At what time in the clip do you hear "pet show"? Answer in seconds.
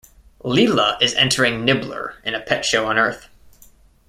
2.41-2.87